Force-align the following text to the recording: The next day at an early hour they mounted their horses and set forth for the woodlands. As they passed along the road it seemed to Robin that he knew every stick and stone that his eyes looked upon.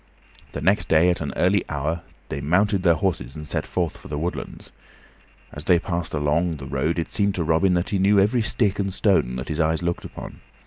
The 0.53 0.61
next 0.61 0.87
day 0.87 1.11
at 1.11 1.21
an 1.21 1.31
early 1.35 1.63
hour 1.69 2.01
they 2.29 2.41
mounted 2.41 2.81
their 2.81 2.95
horses 2.95 3.35
and 3.35 3.47
set 3.47 3.67
forth 3.67 3.95
for 3.95 4.07
the 4.07 4.17
woodlands. 4.17 4.71
As 5.51 5.65
they 5.65 5.77
passed 5.77 6.15
along 6.15 6.55
the 6.57 6.65
road 6.65 6.97
it 6.97 7.11
seemed 7.11 7.35
to 7.35 7.43
Robin 7.43 7.75
that 7.75 7.91
he 7.91 7.99
knew 7.99 8.19
every 8.19 8.41
stick 8.41 8.79
and 8.79 8.91
stone 8.91 9.35
that 9.35 9.49
his 9.49 9.59
eyes 9.61 9.83
looked 9.83 10.03
upon. 10.03 10.41